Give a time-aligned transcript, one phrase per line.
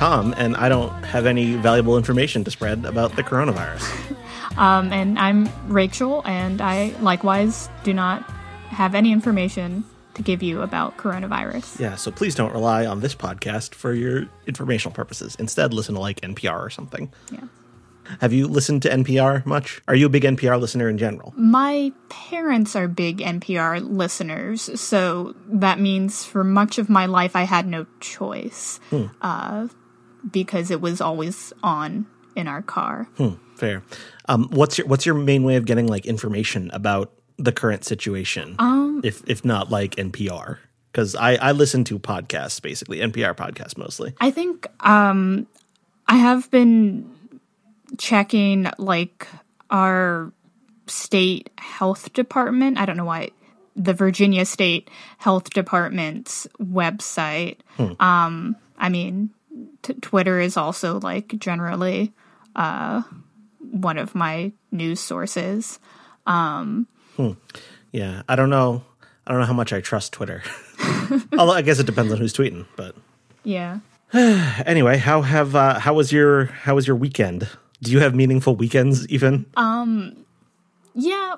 [0.00, 4.16] Tom, and I don't have any valuable information to spread about the coronavirus.
[4.56, 8.22] Um, and I'm Rachel, and I likewise do not
[8.68, 9.84] have any information
[10.14, 11.78] to give you about coronavirus.
[11.78, 15.36] Yeah, so please don't rely on this podcast for your informational purposes.
[15.38, 17.12] Instead, listen to like NPR or something.
[17.30, 17.44] Yeah.
[18.20, 19.80] Have you listened to NPR much?
[19.86, 21.32] Are you a big NPR listener in general?
[21.36, 27.44] My parents are big NPR listeners, so that means for much of my life I
[27.44, 29.04] had no choice Hmm.
[29.22, 29.68] uh,
[30.30, 32.06] because it was always on
[32.36, 33.08] in our car.
[33.16, 33.82] Hmm, fair.
[34.28, 38.56] Um, what's your What's your main way of getting like information about the current situation?
[38.58, 40.58] Um, if if not like NPR,
[40.92, 44.14] because I I listen to podcasts basically NPR podcasts mostly.
[44.20, 45.46] I think um,
[46.06, 47.10] I have been
[47.98, 49.26] checking like
[49.70, 50.32] our
[50.86, 52.78] state health department.
[52.78, 53.30] I don't know why
[53.76, 57.58] the Virginia State Health Department's website.
[58.00, 59.30] Um, I mean,
[59.82, 62.12] t- Twitter is also like generally
[62.56, 63.02] uh,
[63.58, 65.78] one of my news sources.
[66.26, 66.86] Um,
[67.92, 68.84] Yeah, I don't know.
[69.26, 70.42] I don't know how much I trust Twitter.
[71.38, 72.66] Although I guess it depends on who's tweeting.
[72.76, 72.94] But
[73.44, 73.80] yeah.
[74.12, 77.48] anyway, how have uh, how was your how was your weekend?
[77.82, 79.46] Do you have meaningful weekends even?
[80.94, 81.36] Yeah,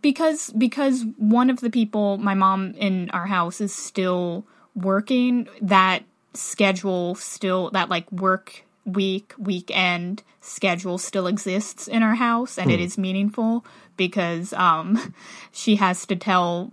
[0.00, 5.48] because because one of the people, my mom in our house is still working.
[5.60, 12.70] That schedule still that like work week weekend schedule still exists in our house, and
[12.70, 13.64] it is meaningful
[13.96, 15.14] because um
[15.52, 16.70] she has to tell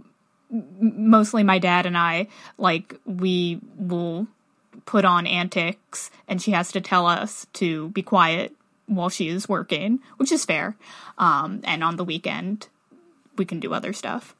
[0.52, 4.28] mostly my dad and I like we will
[4.86, 8.56] put on antics and she has to tell us to be quiet
[8.88, 10.76] while she is working, which is fair.
[11.20, 12.68] Um, and on the weekend,
[13.38, 14.36] we can do other stuff.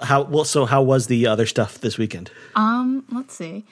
[0.00, 0.44] How well?
[0.46, 2.30] So how was the other stuff this weekend?
[2.54, 3.64] Um, let's see.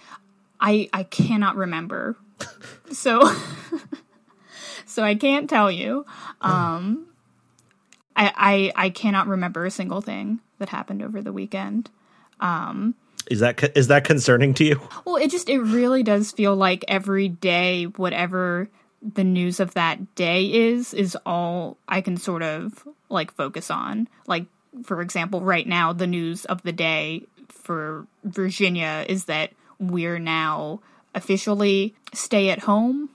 [0.61, 2.17] I I cannot remember,
[2.93, 3.21] so
[4.87, 6.05] so I can't tell you.
[6.41, 7.07] Um,
[8.17, 8.33] I
[8.77, 11.91] I I cannot remember a single thing that happened over the weekend.
[12.41, 12.95] Um
[13.31, 14.81] Is that is that concerning to you?
[15.05, 18.69] Well, it just it really does feel like every day, whatever
[19.01, 24.09] the news of that day is, is all I can sort of like focus on.
[24.27, 24.47] Like,
[24.83, 30.81] for example, right now, the news of the day for Virginia is that we're now
[31.15, 33.11] officially stay at home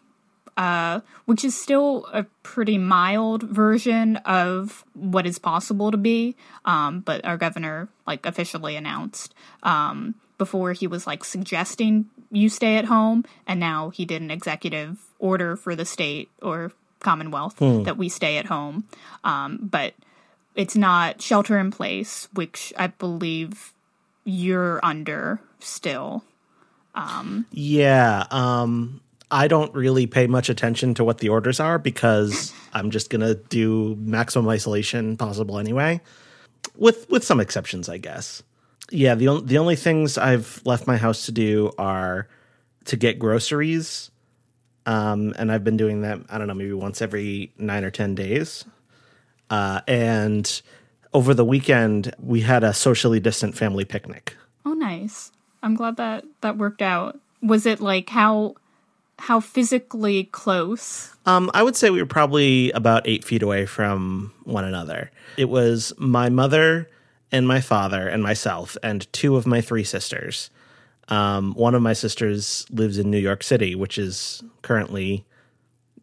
[0.58, 6.36] uh, which is still a pretty mild version of what is possible to be.
[6.66, 12.78] Um, but our governor like officially announced um, before he was like suggesting you stay
[12.78, 17.98] at home, and now he did an executive order for the state or Commonwealth that
[17.98, 18.86] we stay at home.
[19.24, 19.94] Um, but
[20.56, 23.74] it's not shelter in place, which I believe
[24.24, 26.24] you're under still.
[27.52, 32.92] Yeah, um, I don't really pay much attention to what the orders are because I'm
[32.92, 36.02] just gonna do maximum isolation possible anyway,
[36.76, 38.44] with with some exceptions, I guess.
[38.92, 42.28] Yeah, the on- the only things I've left my house to do are
[42.86, 44.12] to get groceries,
[44.86, 46.20] um, and I've been doing that.
[46.30, 48.66] I don't know, maybe once every nine or ten days.
[49.50, 50.62] Uh, and
[51.14, 54.36] over the weekend, we had a socially distant family picnic.
[54.66, 55.32] Oh, nice.
[55.64, 57.20] I'm glad that that worked out.
[57.42, 58.56] Was it like how
[59.18, 61.16] how physically close?
[61.26, 65.10] Um, I would say we were probably about eight feet away from one another.
[65.38, 66.90] It was my mother
[67.32, 70.50] and my father and myself and two of my three sisters.
[71.08, 75.26] Um, one of my sisters lives in New York City, which is currently,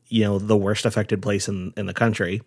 [0.08, 2.42] you know, the worst affected place in in the country.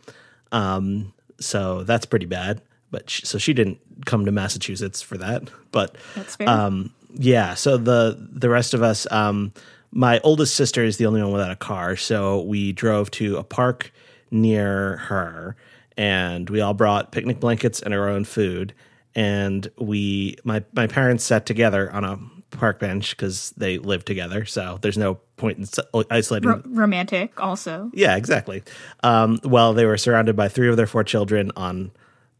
[0.51, 2.61] Um, so that's pretty bad.
[2.91, 5.49] But sh so she didn't come to Massachusetts for that.
[5.71, 6.47] But That's fair.
[6.47, 9.53] um, yeah, so the the rest of us, um,
[9.91, 13.43] my oldest sister is the only one without a car, so we drove to a
[13.43, 13.91] park
[14.31, 15.55] near her,
[15.97, 18.73] and we all brought picnic blankets and our own food,
[19.15, 22.19] and we my my parents sat together on a
[22.51, 26.49] park bench because they live together, so there's no point in isolating.
[26.49, 27.91] Ro- romantic, also.
[27.93, 28.63] Yeah, exactly.
[29.03, 31.91] Um, well, they were surrounded by three of their four children on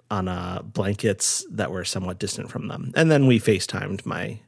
[0.10, 4.40] on uh, blankets that were somewhat distant from them, and then we FaceTimed my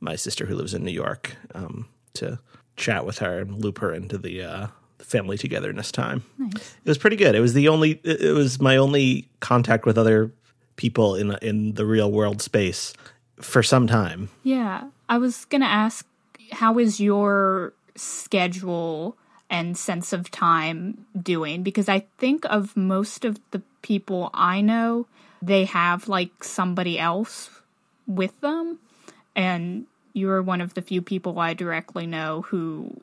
[0.00, 2.38] my sister who lives in New York um, to
[2.76, 4.66] chat with her and loop her into the uh,
[4.98, 6.24] family togetherness time.
[6.38, 6.76] Nice.
[6.84, 7.34] It was pretty good.
[7.34, 8.00] It was the only.
[8.04, 10.32] It was my only contact with other
[10.76, 12.92] people in in the real world space
[13.40, 14.28] for some time.
[14.42, 14.88] Yeah.
[15.08, 16.06] I was going to ask
[16.52, 19.16] how is your schedule
[19.48, 21.62] and sense of time doing?
[21.62, 25.06] Because I think of most of the people I know,
[25.40, 27.50] they have like somebody else
[28.06, 28.78] with them.
[29.36, 33.00] And you're one of the few people I directly know who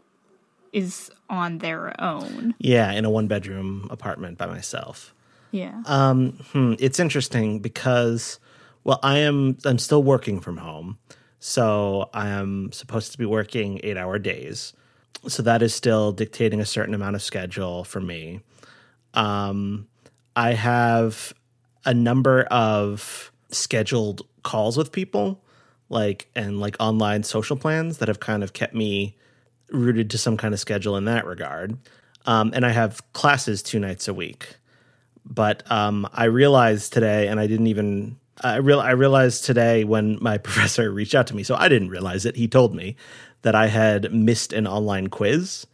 [0.74, 2.56] is on their own.
[2.57, 5.13] Yeah, in a one bedroom apartment by myself.
[5.51, 5.83] Yeah.
[5.85, 8.39] Um, hmm, it's interesting because,
[8.83, 10.97] well, I am I'm still working from home,
[11.39, 14.74] so I am supposed to be working eight hour days.
[15.27, 18.41] So that is still dictating a certain amount of schedule for me.
[19.13, 19.88] Um,
[20.35, 21.33] I have
[21.85, 25.43] a number of scheduled calls with people,
[25.94, 29.16] like and like online social plans that have kind of kept me
[29.69, 31.78] rooted to some kind of schedule in that regard.
[32.25, 34.56] Um, and I have classes two nights a week.
[35.25, 40.18] But um, I realized today, and I didn't even I real I realized today when
[40.22, 41.44] my professor reached out to me.
[41.44, 42.36] So I didn't realize it.
[42.36, 42.95] He told me
[43.44, 45.66] that I had missed an online quiz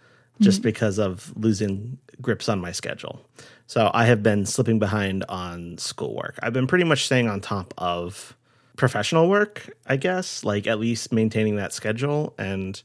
[0.41, 3.25] just because of losing grips on my schedule.
[3.67, 6.39] So I have been slipping behind on schoolwork.
[6.41, 8.35] I've been pretty much staying on top of
[8.79, 12.81] professional work, I guess, like at least maintaining that schedule and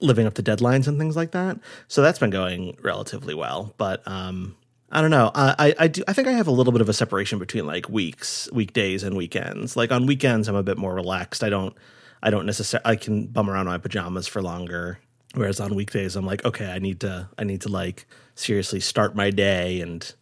[0.00, 1.58] living up to deadlines and things like that.
[1.88, 3.74] So that's been going relatively well.
[3.76, 4.54] But um,
[4.92, 5.32] I don't know.
[5.34, 6.04] I, I, do.
[6.06, 9.16] I think I have a little bit of a separation between like weeks, weekdays, and
[9.16, 9.76] weekends.
[9.76, 11.42] Like on weekends, I'm a bit more relaxed.
[11.42, 11.74] I don't.
[12.22, 12.84] I don't necessarily.
[12.84, 15.00] I can bum around in my pajamas for longer.
[15.34, 17.28] Whereas on weekdays, I'm like, okay, I need to.
[17.38, 20.12] I need to like seriously start my day and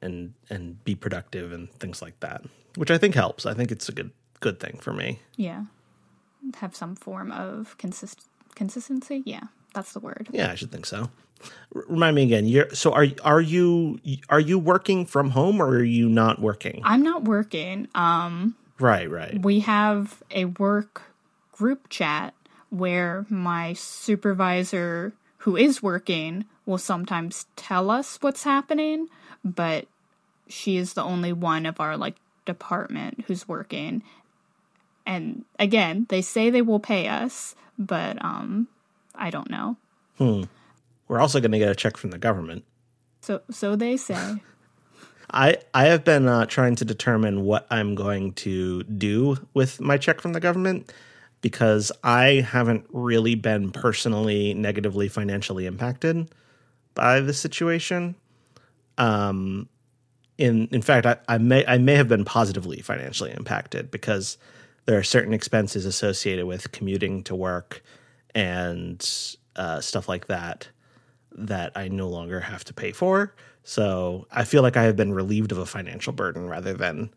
[0.00, 2.44] and and be productive and things like that,
[2.76, 3.46] which I think helps.
[3.46, 5.20] I think it's a good good thing for me.
[5.36, 5.64] Yeah.
[6.56, 9.22] Have some form of consist consistency.
[9.26, 9.44] Yeah,
[9.74, 10.28] that's the word.
[10.32, 11.10] Yeah, I should think so.
[11.74, 12.46] R- Remind me again.
[12.46, 14.00] You're so are are you
[14.30, 16.80] are you working from home or are you not working?
[16.84, 17.88] I'm not working.
[17.94, 19.40] Um, Right, right.
[19.42, 21.02] we have a work
[21.52, 22.32] group chat
[22.70, 29.08] where my supervisor who is working will sometimes tell us what's happening
[29.44, 29.86] but
[30.48, 32.16] she is the only one of our like
[32.46, 34.02] department who's working
[35.06, 38.68] and again they say they will pay us but um
[39.14, 39.76] i don't know
[41.08, 42.64] We're also going to get a check from the government.
[43.20, 44.36] so so they say
[45.32, 49.96] I I have been uh, trying to determine what I'm going to do with my
[49.96, 50.92] check from the government
[51.40, 56.28] because I haven't really been personally negatively financially impacted
[56.94, 58.14] by the situation.
[58.98, 59.68] Um,
[60.36, 64.36] in in fact, I, I may I may have been positively financially impacted because
[64.86, 67.82] there are certain expenses associated with commuting to work
[68.34, 69.08] and
[69.56, 70.68] uh, stuff like that
[71.32, 73.34] that I no longer have to pay for.
[73.62, 77.10] So I feel like I have been relieved of a financial burden rather than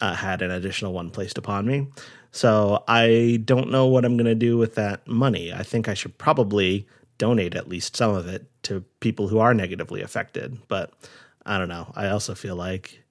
[0.00, 1.86] uh, had an additional one placed upon me.
[2.32, 5.52] So I don't know what I'm going to do with that money.
[5.52, 6.86] I think I should probably
[7.18, 10.58] donate at least some of it to people who are negatively affected.
[10.68, 10.92] But
[11.46, 11.92] I don't know.
[11.94, 13.02] I also feel like,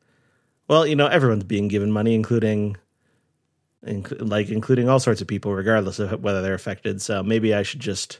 [0.68, 2.78] well, you know, everyone's being given money, including.
[3.86, 7.64] Inc- like including all sorts of people regardless of whether they're affected so maybe i
[7.64, 8.20] should just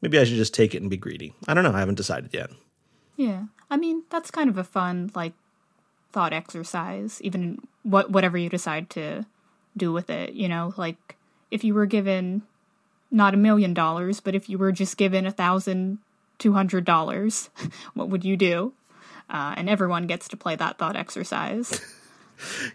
[0.00, 2.32] maybe i should just take it and be greedy i don't know i haven't decided
[2.32, 2.50] yet
[3.16, 3.44] Yeah.
[3.70, 5.32] I mean, that's kind of a fun like
[6.12, 9.26] thought exercise even what whatever you decide to
[9.76, 11.16] do with it, you know, like
[11.50, 12.42] if you were given
[13.10, 15.98] not a million dollars, but if you were just given a thousand
[16.38, 17.50] two hundred dollars,
[17.94, 18.72] what would you do?
[19.28, 21.80] Uh, and everyone gets to play that thought exercise.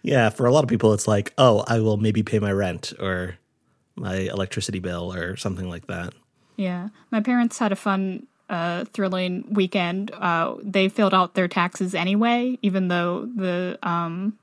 [0.01, 2.93] Yeah, for a lot of people, it's like, oh, I will maybe pay my rent
[2.99, 3.37] or
[3.95, 6.13] my electricity bill or something like that.
[6.55, 6.89] Yeah.
[7.11, 10.11] My parents had a fun, uh, thrilling weekend.
[10.11, 14.37] Uh, they filled out their taxes anyway, even though the um,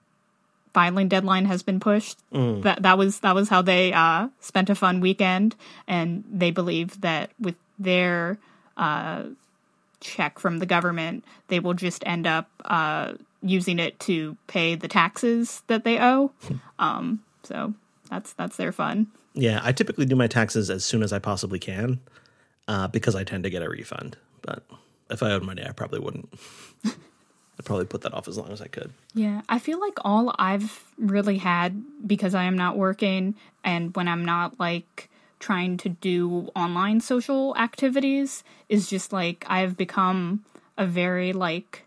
[0.73, 2.19] filing deadline has been pushed.
[2.61, 5.57] That that was that was how they uh, spent a fun weekend,
[5.89, 8.39] and they believe that with their
[8.77, 9.25] uh,
[10.01, 13.15] check from the government, they will just end up uh,
[13.49, 16.33] using it to pay the taxes that they owe.
[16.79, 17.75] um, so
[18.11, 19.09] that's that's their fun.
[19.35, 22.01] Yeah, I typically do my taxes as soon as I possibly can
[22.69, 24.17] uh, because I tend to get a refund.
[24.43, 24.63] But
[25.11, 26.33] if I owed money, I probably wouldn't.
[26.85, 28.93] I'd probably put that off as long as I could.
[29.15, 33.35] Yeah, I feel like all I've really had because I am not working
[33.65, 39.77] and when I'm not like trying to do online social activities is just like I've
[39.77, 40.45] become
[40.77, 41.86] a very like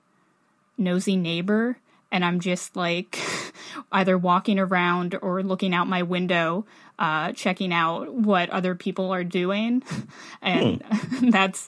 [0.80, 1.78] nosy neighbor
[2.12, 3.20] and I'm just like
[3.92, 6.66] either walking around or looking out my window
[6.98, 9.84] uh checking out what other people are doing.
[10.42, 10.82] And
[11.32, 11.68] that's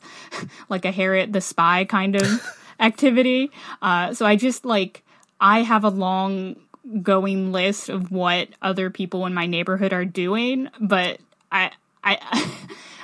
[0.69, 3.51] like a Harriet the spy kind of activity.
[3.81, 5.03] Uh so I just like
[5.39, 6.55] I have a long
[7.01, 11.19] going list of what other people in my neighborhood are doing but
[11.51, 11.71] I
[12.03, 12.17] I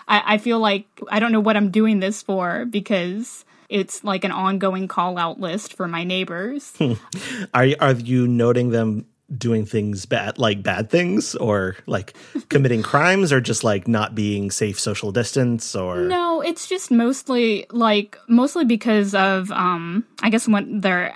[0.08, 4.24] I I feel like I don't know what I'm doing this for because it's like
[4.24, 6.74] an ongoing call out list for my neighbors.
[7.54, 9.06] Are you, are you noting them
[9.36, 12.16] doing things bad like bad things or like
[12.50, 17.66] committing crimes or just like not being safe social distance or No, it's just mostly
[17.72, 21.14] like mostly because of um I guess when their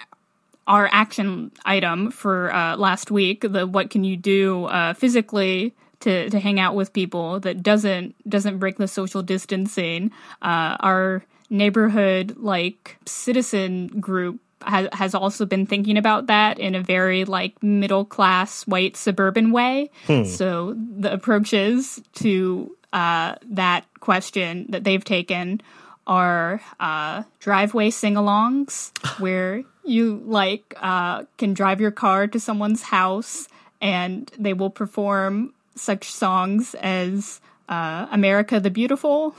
[0.67, 6.29] our action item for uh last week, the what can you do uh physically to
[6.29, 10.11] to hang out with people that doesn't doesn't break the social distancing.
[10.41, 16.81] Uh our neighborhood like citizen group has has also been thinking about that in a
[16.81, 19.89] very like middle class white suburban way.
[20.25, 25.61] So the approaches to uh, that question that they've taken
[26.07, 33.47] are uh, driveway sing-alongs, where you like uh, can drive your car to someone's house
[33.81, 39.35] and they will perform such songs as uh, "America the Beautiful"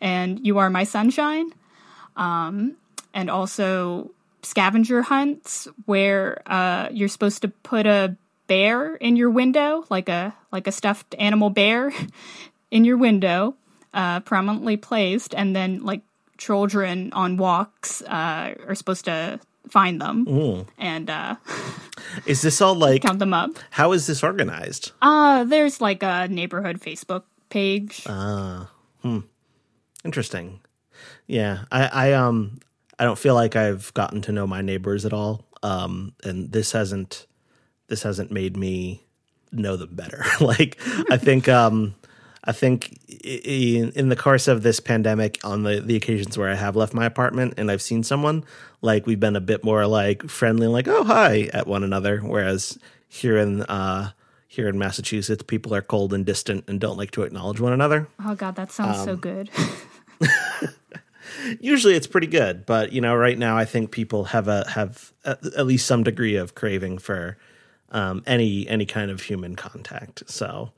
[0.00, 1.50] and "You Are My Sunshine."
[2.16, 4.10] and also
[4.42, 10.34] scavenger hunts where uh, you're supposed to put a bear in your window, like a
[10.52, 11.92] like a stuffed animal bear,
[12.70, 13.54] in your window,
[13.92, 16.02] uh, prominently placed, and then like
[16.38, 20.26] children on walks uh, are supposed to find them
[20.78, 21.34] and uh,
[22.26, 23.50] is this all like count them up.
[23.70, 28.06] how is this organized Uh, there's like a neighborhood Facebook page.
[30.06, 30.60] Interesting.
[31.26, 32.58] Yeah i i um
[32.98, 36.72] i don't feel like i've gotten to know my neighbors at all um and this
[36.72, 37.26] hasn't
[37.88, 39.02] this hasn't made me
[39.52, 40.24] know them better.
[40.40, 40.78] Like
[41.10, 41.94] i think um
[42.44, 46.54] i think in, in the course of this pandemic on the the occasions where i
[46.54, 48.44] have left my apartment and i've seen someone
[48.80, 52.20] like we've been a bit more like friendly and like oh hi at one another
[52.20, 54.10] whereas here in uh
[54.48, 58.08] here in massachusetts people are cold and distant and don't like to acknowledge one another.
[58.24, 59.50] Oh god, that sounds so good.
[61.60, 65.12] usually it's pretty good but you know right now i think people have a have
[65.24, 67.36] at, at least some degree of craving for
[67.90, 70.72] um, any any kind of human contact so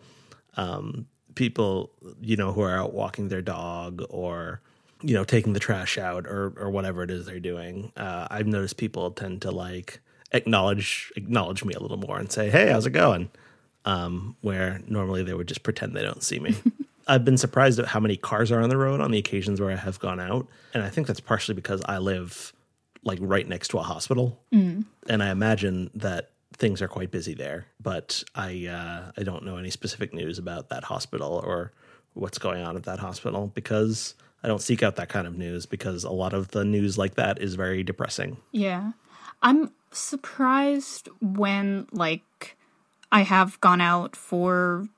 [0.57, 1.91] um, people
[2.21, 4.61] you know who are out walking their dog or
[5.03, 8.47] you know taking the trash out or or whatever it is they're doing uh, i've
[8.47, 10.01] noticed people tend to like
[10.33, 13.31] acknowledge acknowledge me a little more and say hey how's it going
[13.89, 16.55] um, where normally they would just pretend they don't see me.
[17.09, 19.71] I've been surprised at how many cars are on the road on the occasions where
[19.71, 22.53] I have gone out, and I think that's partially because I live
[23.05, 24.41] like right next to a hospital,
[25.09, 27.67] and I imagine that things are quite busy there.
[27.81, 31.73] But I uh, I don't know any specific news about that hospital or
[32.15, 35.67] what's going on at that hospital because I don't seek out that kind of news
[35.67, 38.39] because a lot of the news like that is very depressing.
[38.53, 38.93] Yeah.
[39.43, 42.57] I'm surprised when like
[43.11, 44.89] I have gone out for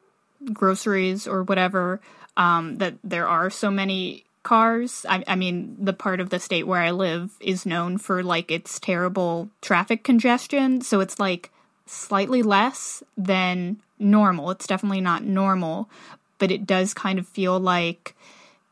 [0.52, 2.00] groceries or whatever
[2.36, 5.04] um that there are so many cars.
[5.08, 8.50] I, I mean, the part of the state where I live is known for like
[8.50, 11.50] its terrible traffic congestion, so it's like
[11.86, 14.50] slightly less than normal.
[14.50, 15.90] It's definitely not normal,
[16.38, 18.14] but it does kind of feel like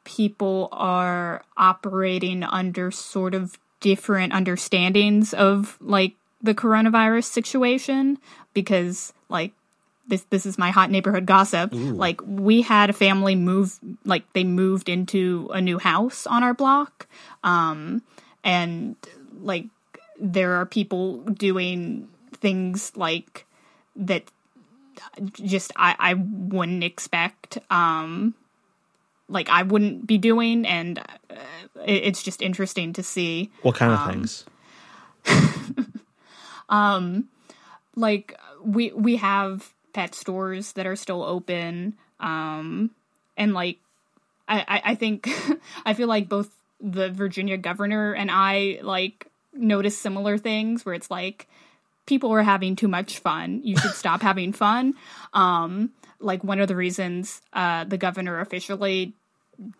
[0.05, 8.17] people are operating under sort of different understandings of like the coronavirus situation
[8.55, 9.53] because like
[10.09, 11.71] this this is my hot neighborhood gossip.
[11.73, 16.55] Like we had a family move like they moved into a new house on our
[16.55, 17.07] block
[17.45, 18.03] um
[18.43, 18.97] and
[19.43, 19.67] like
[20.19, 23.47] there are people doing things like
[23.97, 24.23] that
[25.33, 28.35] just I, I wouldn't expect um
[29.29, 31.35] like I wouldn't be doing and uh,
[31.87, 33.51] it, it's just interesting to see.
[33.63, 34.45] What kind of things?
[36.71, 37.29] Um
[37.97, 42.91] like we we have pet stores that are still open um
[43.37, 43.79] and like
[44.49, 45.29] i i, I think
[45.85, 51.11] i feel like both the virginia governor and i like notice similar things where it's
[51.11, 51.49] like
[52.09, 53.61] people are having too much fun.
[53.63, 54.95] You should stop having fun.
[55.33, 55.91] Um
[56.21, 59.13] like one of the reasons uh the governor officially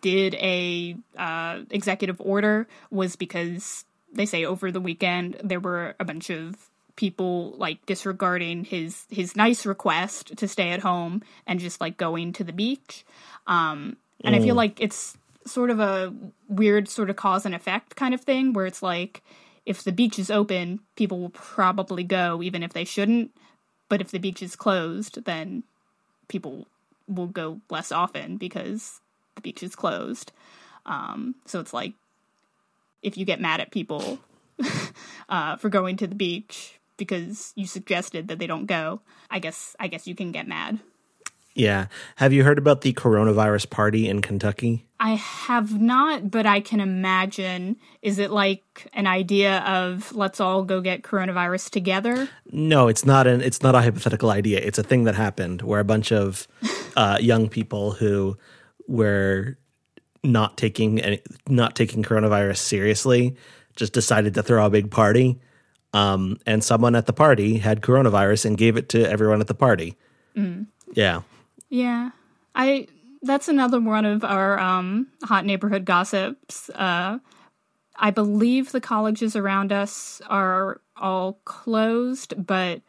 [0.01, 6.05] did a uh executive order was because they say over the weekend there were a
[6.05, 6.55] bunch of
[6.99, 12.33] people like disregarding his his nice request to stay at home and just like going
[12.33, 13.05] to the beach.
[13.47, 16.13] Um and i feel like it's sort of a
[16.49, 19.23] weird sort of cause and effect kind of thing where it's like
[19.65, 23.31] if the beach is open people will probably go even if they shouldn't.
[23.87, 25.63] But if the beach is closed then
[26.27, 26.67] people
[27.07, 28.99] will go less often because
[29.35, 30.33] the beach is closed.
[30.85, 31.93] Um so it's like
[33.01, 34.19] if you get mad at people
[35.29, 39.01] uh, for going to the beach because you suggested that they don't go,
[39.31, 40.79] I guess I guess you can get mad.
[41.55, 41.87] Yeah.
[42.15, 44.85] Have you heard about the coronavirus party in Kentucky?
[44.99, 47.77] I have not, but I can imagine.
[48.01, 52.29] Is it like an idea of let's all go get coronavirus together?
[52.51, 54.59] No, it's not an it's not a hypothetical idea.
[54.59, 56.47] It's a thing that happened where a bunch of
[56.95, 58.37] uh, young people who
[58.87, 59.57] were
[60.23, 63.35] not taking any, not taking coronavirus seriously
[63.75, 65.39] just decided to throw a big party.
[65.93, 69.55] Um, and someone at the party had coronavirus and gave it to everyone at the
[69.55, 69.97] party.
[70.35, 70.67] Mm.
[70.93, 71.21] Yeah.
[71.69, 72.11] Yeah.
[72.53, 72.87] I
[73.21, 76.69] that's another one of our um, hot neighborhood gossips.
[76.69, 77.19] Uh,
[77.95, 82.81] I believe the colleges around us are all closed, but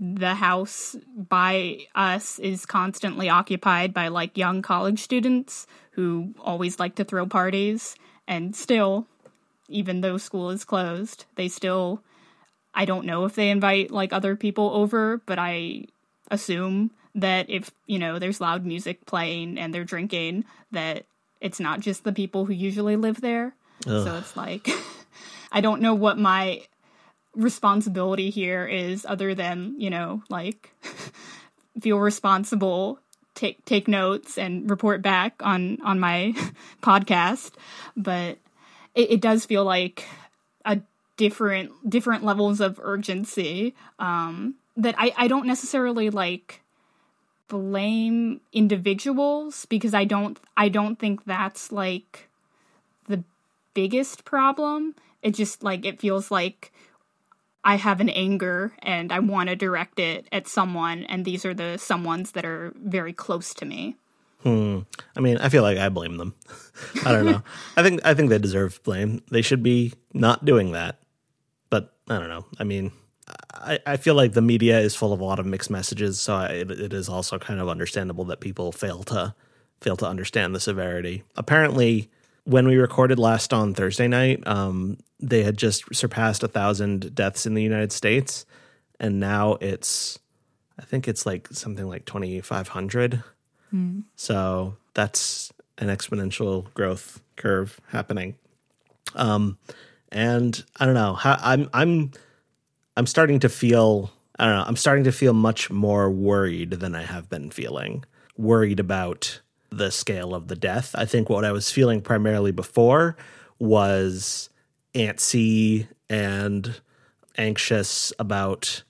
[0.00, 6.96] the house by us is constantly occupied by like young college students who always like
[6.96, 7.94] to throw parties
[8.26, 9.06] and still
[9.68, 12.02] even though school is closed they still
[12.74, 15.86] I don't know if they invite like other people over but I
[16.30, 21.04] assume that if you know there's loud music playing and they're drinking that
[21.40, 23.54] it's not just the people who usually live there
[23.86, 24.04] Ugh.
[24.04, 24.68] so it's like
[25.52, 26.62] i don't know what my
[27.34, 30.70] responsibility here is other than you know like
[31.80, 32.98] feel responsible
[33.34, 36.34] take take notes and report back on on my
[36.82, 37.52] podcast
[37.96, 38.38] but
[38.94, 40.04] it, it does feel like
[40.64, 40.80] a
[41.16, 46.62] different different levels of urgency um that I, I don't necessarily like
[47.48, 52.28] blame individuals because I don't I don't think that's like
[53.06, 53.22] the
[53.74, 54.94] biggest problem.
[55.22, 56.72] It just like it feels like
[57.62, 61.54] I have an anger and I want to direct it at someone and these are
[61.54, 63.96] the someones that are very close to me.
[64.42, 64.80] Hmm.
[65.16, 66.34] I mean, I feel like I blame them.
[67.06, 67.42] I don't know.
[67.76, 69.22] I think I think they deserve blame.
[69.30, 70.98] They should be not doing that.
[72.08, 72.44] I don't know.
[72.58, 72.92] I mean,
[73.54, 76.34] I, I feel like the media is full of a lot of mixed messages, so
[76.34, 79.34] I, it, it is also kind of understandable that people fail to
[79.80, 81.22] fail to understand the severity.
[81.36, 82.10] Apparently,
[82.44, 87.46] when we recorded last on Thursday night, um, they had just surpassed a thousand deaths
[87.46, 88.44] in the United States,
[89.00, 90.18] and now it's,
[90.78, 93.22] I think it's like something like twenty five hundred.
[93.72, 94.04] Mm.
[94.16, 98.36] So that's an exponential growth curve happening.
[99.14, 99.58] Um,
[100.14, 102.12] and I don't know I'm I'm
[102.96, 106.94] I'm starting to feel I don't know, I'm starting to feel much more worried than
[106.94, 108.04] I have been feeling.
[108.36, 110.94] Worried about the scale of the death.
[110.96, 113.16] I think what I was feeling primarily before
[113.58, 114.50] was
[114.94, 116.80] antsy and
[117.36, 118.82] anxious about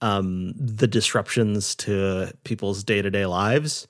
[0.00, 3.88] um, the disruptions to people's day to day lives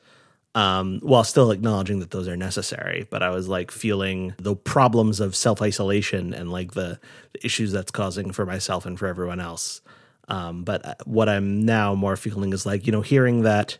[0.58, 3.06] um, while still acknowledging that those are necessary.
[3.08, 6.98] But I was like feeling the problems of self isolation and like the,
[7.32, 9.80] the, issues that's causing for myself and for everyone else.
[10.26, 13.78] Um, but uh, what I'm now more feeling is like, you know, hearing that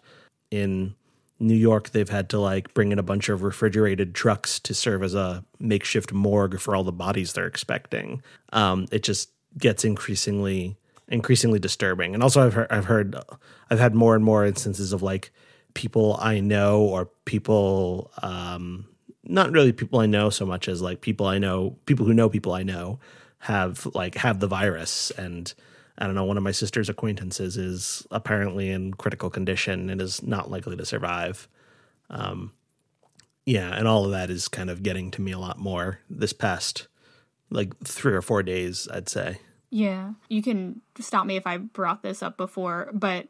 [0.53, 0.95] in
[1.41, 5.03] New York, they've had to like bring in a bunch of refrigerated trucks to serve
[5.03, 8.23] as a makeshift morgue for all the bodies they're expecting.
[8.53, 10.77] Um, it just gets increasingly
[11.09, 12.15] increasingly disturbing.
[12.15, 13.17] And also, I've heard, I've heard,
[13.69, 15.33] I've had more and more instances of like
[15.79, 18.85] people I know or people, um,
[19.23, 22.29] not really people I know so much as like people I know, people who know
[22.29, 22.99] people I know
[23.39, 25.13] have like have the virus.
[25.13, 25.55] And
[25.97, 30.21] I don't know, one of my sister's acquaintances is apparently in critical condition and is
[30.21, 31.47] not likely to survive.
[32.11, 32.55] Um,
[33.47, 36.33] yeah, and all of that is kind of getting to me a lot more this
[36.33, 36.89] past
[37.51, 39.39] like three or four days, I'd say.
[39.71, 43.29] Yeah, you can stop me if I brought this up before, but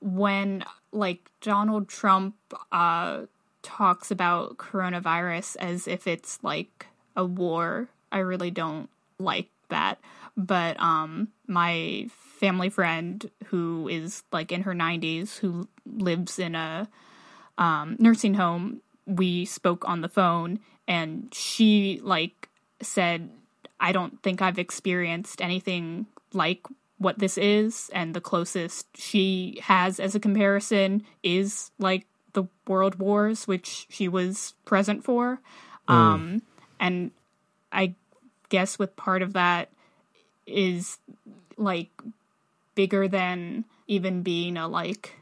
[0.00, 2.34] when like Donald Trump
[2.72, 3.22] uh,
[3.62, 7.88] talks about coronavirus as if it's like a war.
[8.10, 10.00] I really don't like that.
[10.36, 16.88] But um, my family friend who is like in her 90s, who lives in a
[17.58, 22.48] um, nursing home, we spoke on the phone and she like
[22.80, 23.30] said,
[23.78, 26.66] I don't think I've experienced anything like
[27.00, 32.96] what this is, and the closest she has as a comparison is like the World
[32.96, 35.40] Wars, which she was present for.
[35.88, 35.94] Mm.
[35.94, 36.42] Um,
[36.78, 37.10] and
[37.72, 37.94] I
[38.50, 39.70] guess with part of that
[40.46, 40.98] is
[41.56, 41.88] like
[42.74, 45.16] bigger than even being a like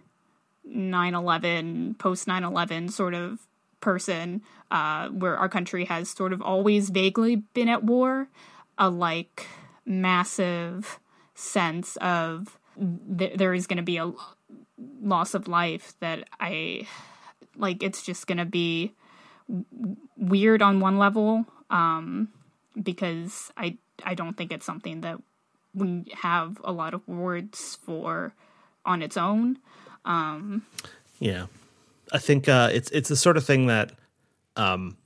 [0.69, 3.38] 9-11 post 9-11 sort of
[3.81, 8.29] person uh, where our country has sort of always vaguely been at war
[8.77, 9.47] a like
[9.87, 10.99] massive
[11.38, 12.59] sense of
[13.18, 14.12] th- there is going to be a
[15.03, 16.87] loss of life that I
[17.57, 17.83] like.
[17.83, 18.92] It's just going to be
[19.48, 22.29] w- weird on one level um,
[22.81, 25.18] because I I don't think it's something that
[25.74, 28.33] we have a lot of words for
[28.85, 29.59] on its own.
[30.05, 30.62] Um,
[31.20, 31.46] Yeah,
[32.12, 33.92] I think uh, it's it's the sort of thing that,
[34.57, 34.96] um,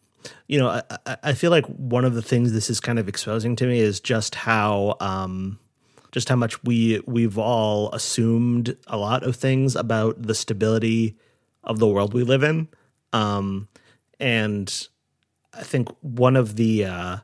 [0.47, 3.09] you know, I, I- I feel like one of the things this is kind of
[3.09, 5.59] exposing to me is just how um,
[6.13, 11.17] just how much we we've all assumed a lot of things about the stability
[11.65, 12.69] of the world we live in,
[13.13, 13.69] um,
[14.21, 14.89] and
[15.55, 17.17] I think one of the uh,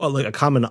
[0.00, 0.66] like a common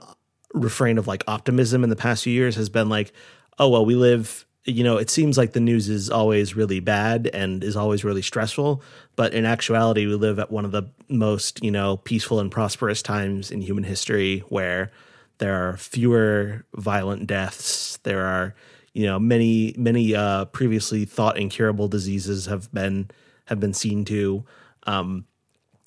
[0.53, 3.13] refrain of like optimism in the past few years has been like,
[3.59, 4.45] oh well, we live.
[4.69, 8.21] You know, it seems like the news is always really bad and is always really
[8.21, 8.83] stressful,
[9.15, 13.01] but in actuality, we live at one of the most you know peaceful and prosperous
[13.01, 14.91] times in human history, where
[15.39, 17.97] there are fewer violent deaths.
[18.03, 18.55] There are
[18.93, 23.09] you know many many uh, previously thought incurable diseases have been
[23.45, 24.43] have been seen to.
[24.83, 25.25] Um,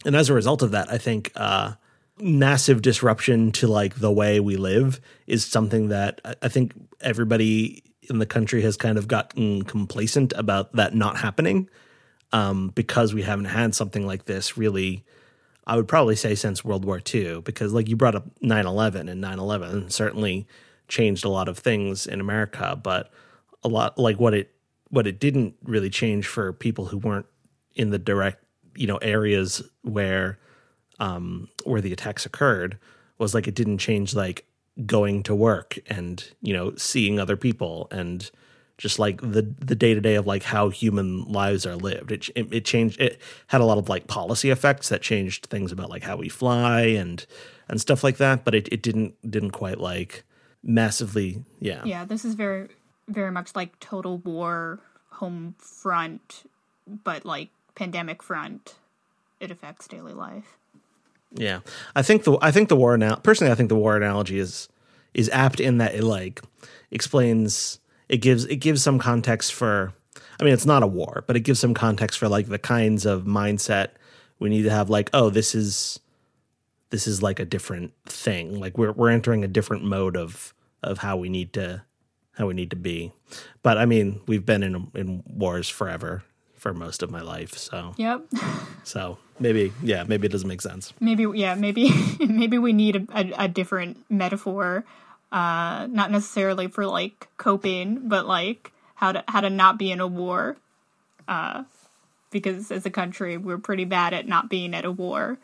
[0.05, 1.75] and as a result of that, I think uh,
[2.19, 8.19] massive disruption to like the way we live is something that I- think everybody in
[8.19, 11.69] the country has kind of gotten complacent about that not happening
[12.33, 15.05] um, because we haven't had something like this really.
[15.67, 19.09] I would probably say since World War II, because like you brought up 9 11,
[19.09, 20.47] and 9 11 certainly
[20.89, 23.11] changed a lot of things in America, but
[23.63, 24.55] a lot like what it
[24.89, 27.27] what it didn't really change for people who weren't
[27.75, 28.43] in the direct
[28.75, 30.39] you know areas where
[30.99, 32.79] um where the attacks occurred
[33.19, 34.45] was like it didn't change like
[34.87, 38.31] going to work and you know seeing other people and
[38.81, 42.11] just like the the day to day of like how human lives are lived.
[42.11, 42.99] It, it it changed.
[42.99, 46.31] It had a lot of like policy effects that changed things about like how we
[46.31, 47.25] fly and
[47.69, 48.43] and stuff like that.
[48.43, 50.25] But it, it didn't didn't quite like
[50.63, 51.45] massively.
[51.61, 51.83] Yeah.
[51.85, 52.69] Yeah, this is very
[53.07, 56.51] very much like total war home front,
[57.05, 58.77] but like pandemic front.
[59.41, 60.57] It affects daily life.
[61.33, 61.61] Yeah,
[61.95, 64.71] I think the I think the war now personally I think the war analogy is
[65.13, 66.41] is apt in that it like
[66.91, 67.79] explains
[68.11, 69.93] it gives it gives some context for
[70.39, 73.07] I mean it's not a war but it gives some context for like the kinds
[73.07, 73.89] of mindset
[74.39, 76.01] we need to have like oh this is
[76.91, 78.61] this is like a different thing.
[78.61, 81.83] Like we're we're entering a different mode of of how we need to
[82.33, 83.13] how we need to be.
[83.63, 86.25] But I mean we've been in in wars forever
[86.57, 87.95] for most of my life so.
[87.97, 88.27] Yep.
[88.85, 90.93] so maybe yeah maybe it doesn't make sense.
[91.01, 94.85] Maybe yeah maybe maybe we need a, a, a different metaphor
[95.33, 100.01] uh not necessarily for like coping but like how to how to not be in
[100.01, 100.57] a war
[101.29, 101.63] uh
[102.31, 105.39] because as a country we're pretty bad at not being at a war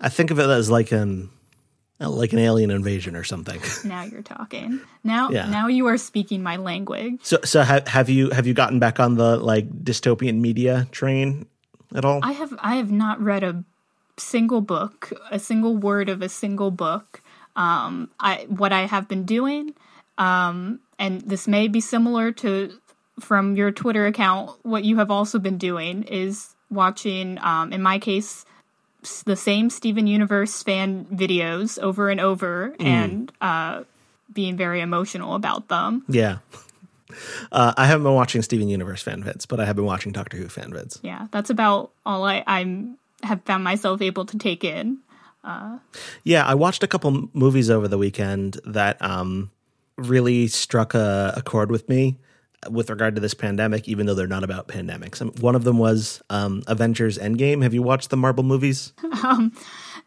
[0.00, 1.30] I think of it as like an
[1.98, 3.60] like an alien invasion or something.
[3.84, 5.48] now you're talking now Yeah.
[5.50, 9.00] now you are speaking my language So so have have you have you gotten back
[9.00, 11.46] on the like dystopian media train
[11.94, 12.20] at all?
[12.22, 13.64] i have i have not read a
[14.16, 17.20] single book a single word of a single book
[17.58, 19.74] um i what i have been doing
[20.16, 22.72] um and this may be similar to
[23.20, 27.98] from your twitter account what you have also been doing is watching um in my
[27.98, 28.46] case
[29.26, 33.82] the same steven universe fan videos over and over and uh
[34.32, 36.38] being very emotional about them yeah.
[37.50, 40.36] Uh, I haven't been watching Steven Universe fan vids, but I have been watching Doctor
[40.36, 40.98] Who fan vids.
[41.02, 44.98] yeah that's about all i i'm have found myself able to take in
[46.24, 49.50] Yeah, I watched a couple movies over the weekend that um,
[49.96, 52.18] really struck a, a chord with me
[52.70, 55.22] with regard to this pandemic, even though they're not about pandemics.
[55.22, 57.62] Um, One of them was um, Avengers Endgame.
[57.62, 58.92] Have you watched the Marvel movies?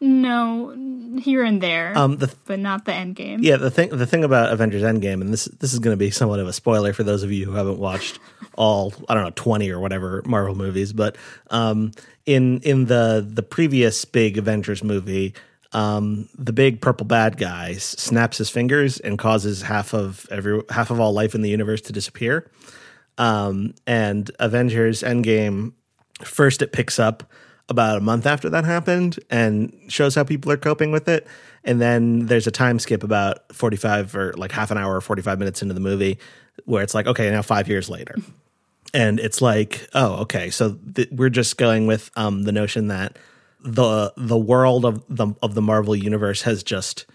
[0.02, 0.74] no
[1.20, 4.24] here and there Um, the but not the end game Yeah, the thing the thing
[4.24, 7.04] about Avengers Endgame, and this this is going to be somewhat of a spoiler for
[7.04, 8.18] those of you who haven't watched
[8.56, 11.16] all I don't know twenty or whatever Marvel movies, but
[11.50, 11.92] um,
[12.26, 15.34] in in the the previous big Avengers movie,
[15.72, 20.90] um, the big purple bad guy snaps his fingers and causes half of every half
[20.90, 22.50] of all life in the universe to disappear.
[23.18, 25.74] Um, and Avengers Endgame
[26.24, 27.24] first it picks up
[27.68, 31.26] about a month after that happened and shows how people are coping with it.
[31.64, 35.38] And then there's a time skip about 45 or like half an hour or 45
[35.38, 36.18] minutes into the movie
[36.64, 38.16] where it's like okay now 5 years later.
[38.92, 40.50] And it's like oh okay.
[40.50, 43.18] So th- we're just going with um the notion that
[43.64, 47.06] the the world of the of the Marvel universe has just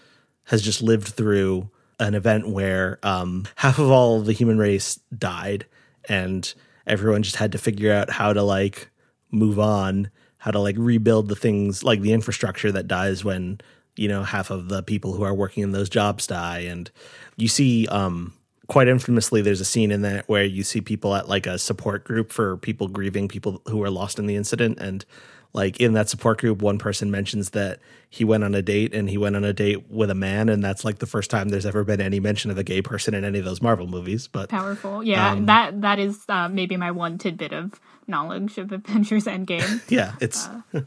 [0.46, 5.66] has just lived through an event where um, half of all the human race died,
[6.08, 6.54] and
[6.86, 8.90] everyone just had to figure out how to like
[9.32, 10.10] move on,
[10.48, 13.60] how to like rebuild the things like the infrastructure that dies when
[13.98, 16.90] you know half of the people who are working in those jobs die, and
[17.36, 18.32] you see um,
[18.68, 22.06] quite infamously there's a scene in that where you see people at like a support
[22.06, 25.04] group for people grieving people who are lost in the incident and
[25.52, 27.80] like in that support group, one person mentions that
[28.10, 30.64] he went on a date and he went on a date with a man, and
[30.64, 33.26] that's like the first time there's ever been any mention of a gay person in
[33.26, 34.30] any of those Marvel movies.
[34.30, 35.32] But powerful, yeah.
[35.32, 39.82] Um, that that is uh, maybe my one tidbit of knowledge of Avengers Endgame.
[39.89, 40.62] Yeah, it's uh,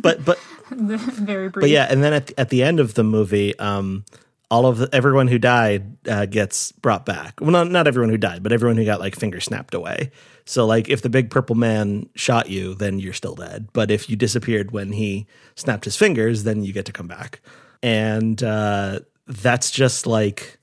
[0.00, 0.38] but but
[0.70, 1.62] very brief.
[1.62, 4.04] But yeah, and then at the, at the end of the movie, um,
[4.50, 7.40] all of the, everyone who died uh, gets brought back.
[7.40, 10.10] Well, not not everyone who died, but everyone who got like finger snapped away.
[10.44, 13.68] So like if the big purple man shot you, then you're still dead.
[13.72, 17.40] But if you disappeared when he snapped his fingers, then you get to come back.
[17.82, 20.57] And uh, that's just like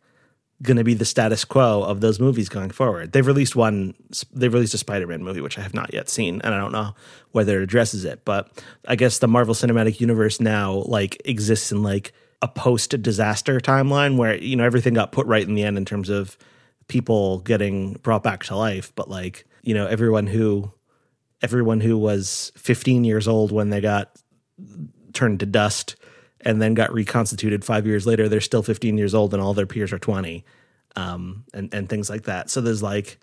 [0.66, 3.12] going to be the status quo of those movies going forward.
[3.12, 3.94] They've released one
[4.34, 6.96] they've released a Spider-Man movie which I have not yet seen and I don't know
[7.32, 8.52] whether it addresses it, but
[8.88, 14.18] I guess the Marvel Cinematic Universe now like exists in like a post disaster timeline
[14.18, 16.38] where you know everything got put right in the end in terms of
[16.88, 20.72] people getting brought back to life, but like you know everyone who
[21.42, 24.12] everyone who was 15 years old when they got
[25.14, 25.96] turned to dust
[26.46, 29.66] and then got reconstituted five years later they're still 15 years old and all their
[29.66, 30.46] peers are 20
[30.96, 32.50] um, and and things like that.
[32.50, 33.20] So there's like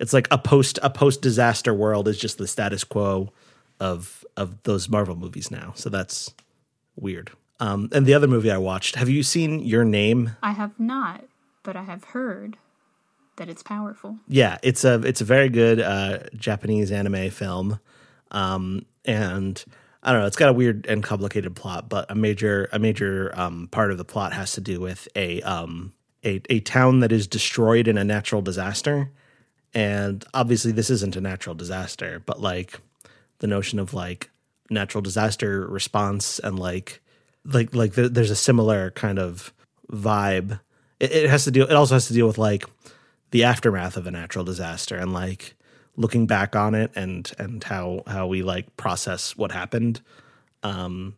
[0.00, 3.32] it's like a post a post disaster world is just the status quo
[3.80, 5.72] of of those marvel movies now.
[5.74, 6.32] So that's
[6.96, 7.30] weird.
[7.60, 10.36] Um, and the other movie i watched have you seen your name?
[10.42, 11.24] I have not
[11.62, 12.56] but i have heard
[13.36, 14.18] that it's powerful.
[14.28, 17.80] Yeah, it's a it's a very good uh, Japanese anime film,
[18.30, 19.64] um, and
[20.02, 20.26] I don't know.
[20.26, 23.98] It's got a weird and complicated plot, but a major a major um, part of
[23.98, 25.92] the plot has to do with a um,
[26.24, 29.10] a a town that is destroyed in a natural disaster,
[29.74, 32.80] and obviously this isn't a natural disaster, but like
[33.40, 34.30] the notion of like
[34.70, 37.00] natural disaster response and like
[37.44, 39.52] like like there's a similar kind of
[39.90, 40.60] vibe.
[41.00, 41.66] It, it has to deal.
[41.66, 42.64] It also has to deal with like
[43.30, 45.54] the aftermath of a natural disaster and like
[45.98, 50.00] looking back on it and and how how we like process what happened.
[50.62, 51.16] Um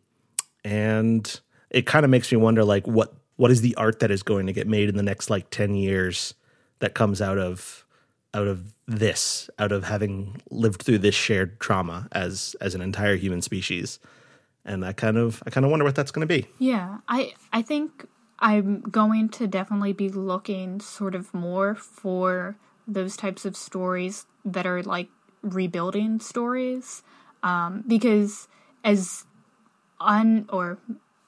[0.65, 1.39] and
[1.69, 4.47] it kind of makes me wonder like what what is the art that is going
[4.47, 6.33] to get made in the next like 10 years
[6.79, 7.85] that comes out of
[8.33, 13.15] out of this out of having lived through this shared trauma as as an entire
[13.15, 13.99] human species?
[14.65, 16.47] And i kind of i kind of wonder what that's going to be.
[16.57, 18.07] Yeah i i think
[18.41, 24.65] I'm going to definitely be looking sort of more for those types of stories that
[24.65, 25.09] are like
[25.41, 27.03] rebuilding stories.
[27.43, 28.47] Um, because
[28.83, 29.25] as
[29.99, 30.77] un or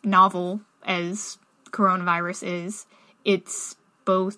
[0.03, 1.37] novel as
[1.71, 2.85] coronavirus is,
[3.25, 4.37] it's both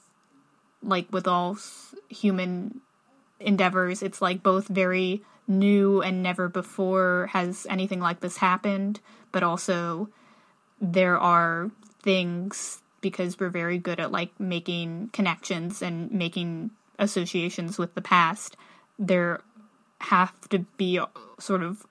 [0.82, 1.58] like with all
[2.10, 2.82] human
[3.40, 9.00] endeavors, it's like both very new and never before has anything like this happened,
[9.32, 10.10] but also
[10.80, 17.94] there are things because we're very good at like making connections and making associations with
[17.96, 18.56] the past
[18.98, 19.42] there
[20.02, 21.00] have to be
[21.40, 21.86] sort of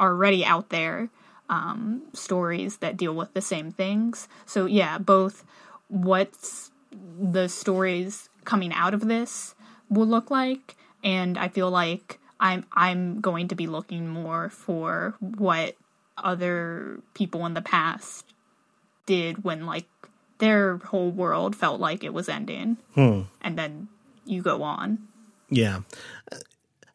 [0.00, 1.08] already out there
[1.48, 5.44] um, stories that deal with the same things so yeah both
[5.88, 6.70] what's
[7.20, 9.54] the stories coming out of this
[9.88, 15.14] will look like and i feel like i'm i'm going to be looking more for
[15.20, 15.76] what
[16.16, 18.34] other people in the past
[19.06, 19.86] did when like
[20.38, 23.22] their whole world felt like it was ending, hmm.
[23.40, 23.88] and then
[24.24, 24.98] you go on.
[25.48, 25.80] Yeah.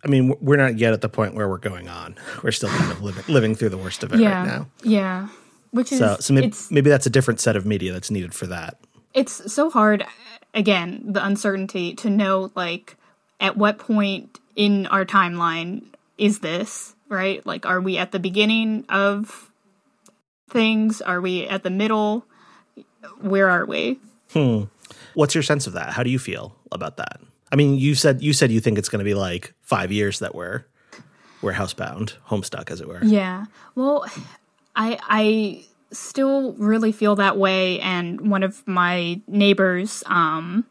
[0.04, 2.16] I mean, we're not yet at the point where we're going on.
[2.44, 4.68] We're still kind of living, living through the worst of it yeah, right now.
[4.84, 5.30] Yeah.
[5.72, 8.46] Which is so, so maybe, maybe that's a different set of media that's needed for
[8.48, 8.78] that.
[9.16, 10.06] It's so hard,
[10.54, 12.98] again, the uncertainty to know, like,
[13.40, 15.84] at what point in our timeline
[16.18, 17.46] is this, right?
[17.46, 19.52] Like, are we at the beginning of
[20.50, 21.02] things?
[21.02, 22.26] Are we at the middle?
[23.22, 24.00] Where are we?
[24.32, 24.64] Hmm.
[25.16, 25.90] What's your sense of that?
[25.90, 27.20] How do you feel about that?
[27.52, 30.20] I mean, you said you said you think it's going to be like five years
[30.20, 30.66] that we're
[31.42, 33.04] we're housebound, homestuck, as it were.
[33.04, 33.46] Yeah.
[33.76, 34.06] Well,
[34.76, 40.66] I I still really feel that way, and one of my neighbors, um,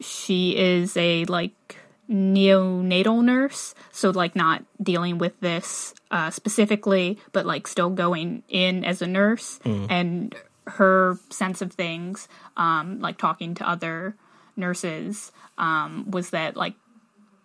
[0.00, 1.76] she is a like
[2.10, 8.84] neonatal nurse, so like not dealing with this uh, specifically, but like still going in
[8.84, 9.86] as a nurse mm.
[9.88, 10.34] and
[10.70, 14.14] her sense of things, um, like talking to other
[14.56, 16.74] nurses, um, was that like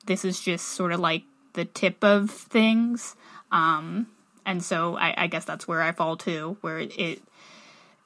[0.06, 3.16] this is just sort of like the tip of things.
[3.52, 4.08] Um,
[4.46, 7.22] and so I, I guess that's where I fall to, where it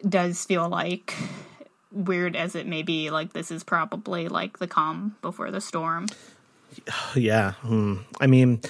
[0.08, 1.14] does feel like
[1.92, 6.08] weird as it may be, like this is probably like the calm before the storm.
[7.16, 7.54] Yeah.
[7.62, 7.96] Hmm.
[8.22, 8.62] I mean,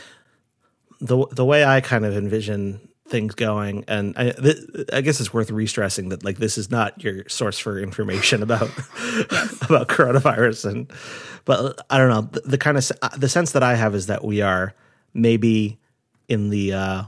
[1.01, 2.79] the the way I kind of envision
[3.10, 4.58] things going, and I, th-
[4.93, 8.69] I guess it's worth re-stressing that like this is not your source for information about
[9.62, 10.91] about coronavirus, and
[11.45, 14.24] but I don't know the, the, kind of the sense that I have is that
[14.24, 14.74] we are
[15.13, 15.80] maybe
[16.28, 17.04] in the uh,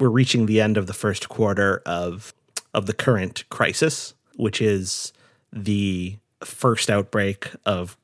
[0.00, 2.34] we're reaching the end of the first quarter of
[2.74, 5.12] of the current crisis, which is
[5.52, 7.96] the first outbreak of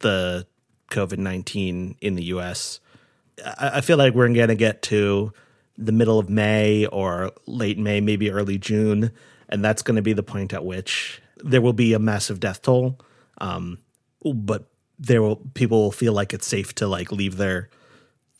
[0.00, 0.46] the
[0.90, 2.80] COVID nineteen in the U.S.
[3.44, 5.32] I, I feel like we're going to get to
[5.76, 9.10] the middle of May or late May, maybe early June,
[9.48, 12.62] and that's going to be the point at which there will be a massive death
[12.62, 12.98] toll.
[13.38, 13.78] Um,
[14.24, 17.68] but there will people will feel like it's safe to like leave their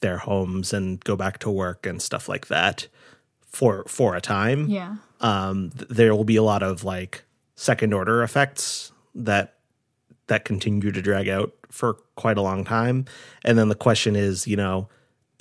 [0.01, 2.89] their homes and go back to work and stuff like that
[3.47, 4.69] for for a time.
[4.69, 4.97] Yeah.
[5.21, 9.55] Um, th- there will be a lot of like second order effects that
[10.27, 13.07] that continue to drag out for quite a long time.
[13.45, 14.89] And then the question is, you know,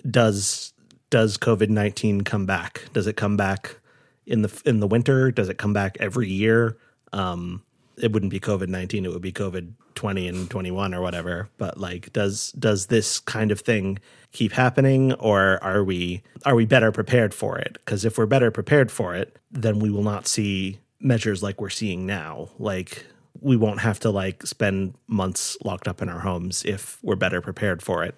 [0.09, 0.70] does
[1.11, 2.89] does COVID nineteen come back?
[2.93, 3.77] Does it come back
[4.25, 5.29] in the in the winter?
[5.29, 6.77] Does it come back every year?
[7.13, 7.61] Um,
[7.97, 11.49] it wouldn't be COVID nineteen; it would be COVID twenty and twenty one or whatever.
[11.59, 13.99] But like, does does this kind of thing
[14.31, 17.73] keep happening, or are we are we better prepared for it?
[17.73, 21.69] Because if we're better prepared for it, then we will not see measures like we're
[21.69, 22.49] seeing now.
[22.57, 23.05] Like
[23.41, 27.41] we won't have to like spend months locked up in our homes if we're better
[27.41, 28.17] prepared for it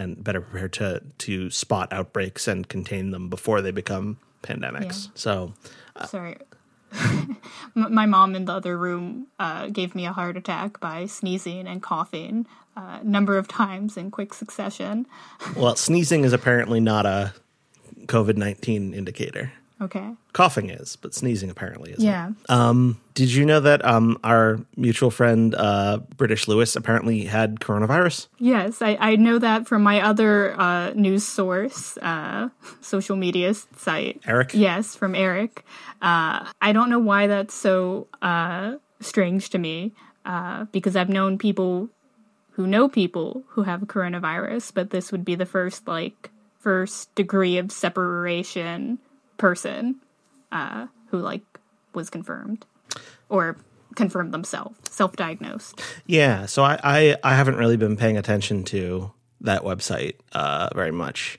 [0.00, 5.06] and better prepared to to spot outbreaks and contain them before they become pandemics.
[5.06, 5.10] Yeah.
[5.14, 5.52] So
[6.06, 6.36] Sorry.
[7.74, 11.80] My mom in the other room uh, gave me a heart attack by sneezing and
[11.80, 15.06] coughing a number of times in quick succession.
[15.56, 17.34] Well, sneezing is apparently not a
[18.06, 19.52] COVID 19 indicator.
[19.82, 20.14] Okay.
[20.34, 22.04] Coughing is, but sneezing apparently isn't.
[22.04, 22.32] Yeah.
[22.50, 28.28] Um, did you know that um, our mutual friend, uh, British Lewis, apparently had coronavirus?
[28.38, 32.50] Yes, I, I know that from my other uh, news source, uh,
[32.82, 34.20] social media site.
[34.26, 34.50] Eric?
[34.52, 35.64] Yes, from Eric.
[36.02, 39.92] Uh, I don't know why that's so uh, strange to me
[40.26, 41.88] uh, because I've known people
[42.52, 47.56] who know people who have coronavirus, but this would be the first, like, first degree
[47.56, 48.98] of separation
[49.40, 49.96] person
[50.52, 51.42] uh, who, like,
[51.94, 52.64] was confirmed
[53.28, 53.56] or
[53.96, 55.80] confirmed themselves, self diagnosed.
[56.06, 60.92] Yeah, so I, I I haven't really been paying attention to that website uh, very
[60.92, 61.38] much.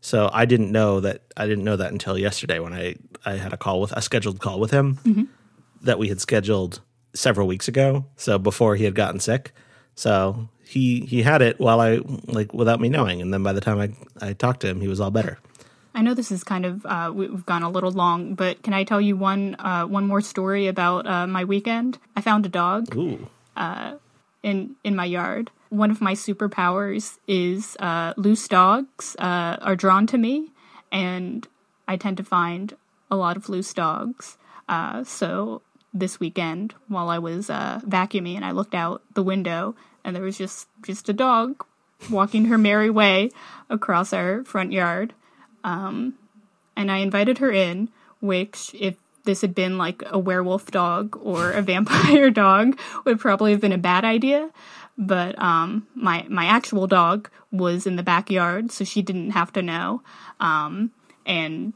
[0.00, 3.52] So I didn't know that I didn't know that until yesterday when I I had
[3.52, 4.98] a call with a scheduled call with him
[5.82, 6.80] that we had scheduled
[7.12, 8.06] several weeks ago.
[8.16, 9.52] So before he had gotten sick,
[9.94, 13.60] so he he had it while I like without me knowing, and then by the
[13.60, 15.38] time I I talked to him, he was all better.
[15.94, 18.72] I know this is kind of uh, we- we've gone a little long, but can
[18.74, 21.98] I tell you one uh, one more story about uh, my weekend?
[22.16, 23.28] I found a dog Ooh,
[24.42, 25.50] in in my yard.
[25.68, 30.50] One of my superpowers is uh, loose dogs uh, are drawn to me,
[30.90, 31.46] and
[31.86, 32.74] I tend to find
[33.10, 34.36] a lot of loose dogs.
[34.68, 39.74] Uh, so this weekend, while I was uh, vacuuming, and I looked out the window,
[40.04, 41.64] and there was just just a dog
[42.10, 43.30] walking her merry way
[43.68, 45.12] across our front yard.
[45.64, 46.14] Um,
[46.76, 51.52] and I invited her in, which if this had been like a werewolf dog or
[51.52, 54.50] a vampire dog would probably have been a bad idea.
[54.98, 59.62] But um, my my actual dog was in the backyard, so she didn't have to
[59.62, 60.02] know.
[60.40, 60.90] Um,
[61.24, 61.72] and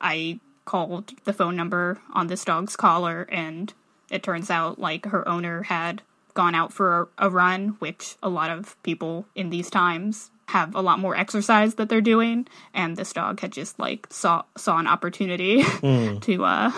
[0.00, 3.72] I called the phone number on this dog's collar, and
[4.10, 6.02] it turns out like her owner had
[6.34, 10.74] gone out for a, a run, which a lot of people in these times have
[10.74, 14.78] a lot more exercise that they're doing, and this dog had just like saw saw
[14.78, 15.62] an opportunity
[16.20, 16.72] to uh,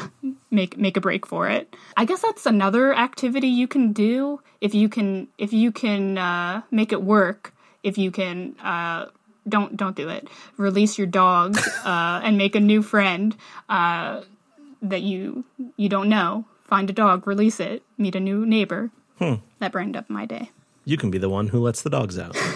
[0.50, 1.74] make make a break for it.
[1.96, 6.62] I guess that's another activity you can do if you can if you can uh,
[6.70, 7.54] make it work.
[7.82, 8.58] If you can.
[8.58, 9.06] Uh,
[9.48, 10.28] don't don't do it.
[10.56, 13.36] Release your dog uh, and make a new friend
[13.68, 14.22] uh,
[14.82, 15.44] that you
[15.76, 16.44] you don't know.
[16.64, 18.90] Find a dog, release it, meet a new neighbor.
[19.58, 20.50] That brightened up my day.
[20.84, 22.36] you can be the one who lets the dogs out.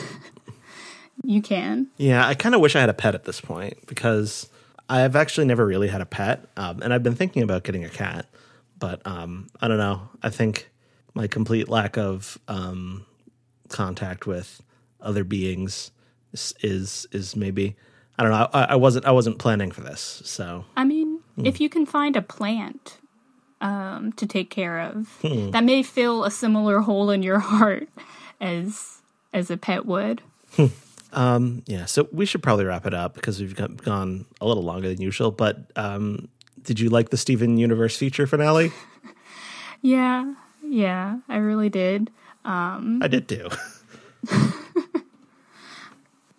[1.22, 1.86] You can.
[1.96, 4.48] Yeah, I kind of wish I had a pet at this point because
[4.90, 7.88] I've actually never really had a pet, um, and I've been thinking about getting a
[7.88, 8.26] cat,
[8.78, 10.08] but um, I don't know.
[10.22, 10.68] I think
[11.14, 13.06] my complete lack of um,
[13.68, 14.60] contact with
[15.00, 15.92] other beings
[16.32, 17.76] is is, is maybe
[18.18, 18.48] I don't know.
[18.52, 22.16] I, I wasn't I wasn't planning for this, so I mean, if you can find
[22.16, 22.98] a plant
[23.64, 25.50] um, to take care of, Hmm.
[25.50, 27.88] that may fill a similar hole in your heart
[28.40, 29.00] as
[29.32, 30.20] as a pet would.
[31.12, 31.86] um, yeah.
[31.86, 35.00] So we should probably wrap it up because we've got, gone a little longer than
[35.00, 35.30] usual.
[35.32, 36.28] But um,
[36.62, 38.70] did you like the Steven Universe Future finale?
[39.82, 40.32] Yeah,
[40.66, 42.10] yeah, I really did.
[42.46, 43.50] Um, I did too.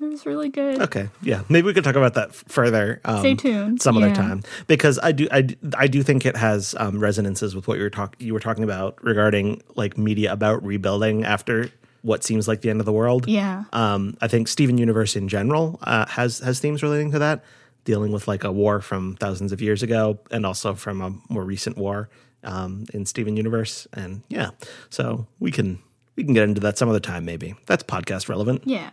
[0.02, 0.82] It was really good.
[0.82, 3.00] Okay, yeah, maybe we could talk about that further.
[3.06, 3.82] Um, Stay tuned.
[3.82, 4.14] some other Yeah.
[4.14, 7.84] time because I do I, I do think it has um, resonances with what you
[7.84, 11.70] were talk you were talking about regarding like media about rebuilding after
[12.02, 13.28] what seems like the end of the world.
[13.28, 13.64] Yeah.
[13.74, 17.43] Um, I think Steven Universe in general uh, has has themes relating to that,
[17.86, 21.43] dealing with like a war from thousands of years ago and also from a more
[21.46, 22.10] recent war
[22.43, 23.88] um, in Steven Universe.
[23.93, 24.50] And yeah,
[24.89, 25.80] so we can
[26.18, 27.56] we can get into that some other time maybe.
[27.66, 28.64] That's podcast relevant.
[28.66, 28.91] Yeah.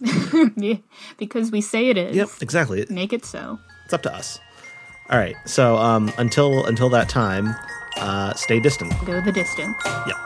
[0.56, 0.76] yeah.
[1.18, 2.16] Because we say it is.
[2.16, 2.86] Yep, exactly.
[2.90, 3.58] Make it so.
[3.84, 4.38] It's up to us.
[5.10, 5.36] All right.
[5.44, 7.54] So um, until until that time,
[7.96, 8.92] uh, stay distant.
[9.04, 9.76] Go the distance.
[9.84, 10.16] Yep.